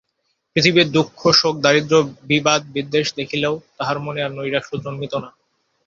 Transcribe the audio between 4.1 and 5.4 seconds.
আর নৈরাশ্য জন্মিত না।